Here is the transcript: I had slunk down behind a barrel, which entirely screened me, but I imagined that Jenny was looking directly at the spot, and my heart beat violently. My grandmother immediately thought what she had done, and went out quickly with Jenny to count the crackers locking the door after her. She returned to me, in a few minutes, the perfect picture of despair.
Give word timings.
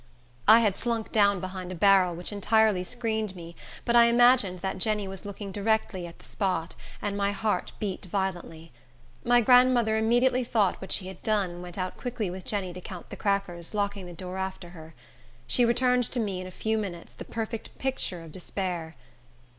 I 0.47 0.61
had 0.61 0.77
slunk 0.77 1.11
down 1.11 1.39
behind 1.39 1.71
a 1.71 1.75
barrel, 1.75 2.15
which 2.15 2.31
entirely 2.31 2.83
screened 2.83 3.35
me, 3.35 3.55
but 3.85 3.95
I 3.95 4.05
imagined 4.05 4.61
that 4.61 4.79
Jenny 4.79 5.07
was 5.07 5.25
looking 5.27 5.51
directly 5.51 6.07
at 6.07 6.17
the 6.17 6.25
spot, 6.25 6.73
and 7.03 7.15
my 7.15 7.29
heart 7.31 7.71
beat 7.77 8.05
violently. 8.05 8.71
My 9.23 9.41
grandmother 9.41 9.97
immediately 9.97 10.43
thought 10.43 10.81
what 10.81 10.91
she 10.91 11.05
had 11.07 11.21
done, 11.21 11.51
and 11.51 11.61
went 11.61 11.77
out 11.77 11.97
quickly 11.97 12.31
with 12.31 12.45
Jenny 12.45 12.73
to 12.73 12.81
count 12.81 13.11
the 13.11 13.15
crackers 13.15 13.75
locking 13.75 14.07
the 14.07 14.13
door 14.13 14.37
after 14.39 14.69
her. 14.69 14.95
She 15.45 15.65
returned 15.65 16.05
to 16.05 16.19
me, 16.19 16.41
in 16.41 16.47
a 16.47 16.51
few 16.51 16.79
minutes, 16.79 17.13
the 17.13 17.23
perfect 17.23 17.77
picture 17.77 18.23
of 18.23 18.31
despair. 18.31 18.95